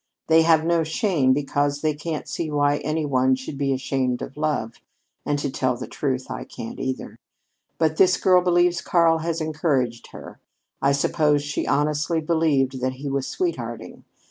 They 0.25 0.41
have 0.41 0.65
no 0.65 0.83
shame 0.83 1.31
because 1.31 1.81
they 1.81 1.93
can't 1.93 2.27
see 2.27 2.49
why 2.49 2.77
any 2.77 3.05
one 3.05 3.35
should 3.35 3.55
be 3.55 3.71
ashamed 3.71 4.23
of 4.23 4.35
love 4.35 4.79
(and, 5.27 5.37
to 5.37 5.51
tell 5.51 5.77
the 5.77 5.85
truth, 5.85 6.31
I 6.31 6.43
can't 6.43 6.79
either). 6.79 7.17
But 7.77 7.97
this 7.97 8.17
girl 8.17 8.41
believes 8.41 8.81
Karl 8.81 9.19
has 9.19 9.41
encouraged 9.41 10.07
her. 10.07 10.39
I 10.81 10.91
suppose 10.91 11.43
she 11.43 11.67
honestly 11.67 12.19
believed 12.19 12.81
that 12.81 12.93
he 12.93 13.09
was 13.11 13.27
sweethearting. 13.27 14.03